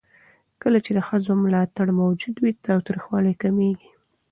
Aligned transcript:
کله 0.61 0.77
چې 0.85 0.91
د 0.93 0.99
ښځو 1.07 1.31
ملاتړ 1.43 1.87
موجود 2.01 2.35
وي، 2.39 2.51
تاوتريخوالی 2.67 3.33
کمېږي. 3.41 3.89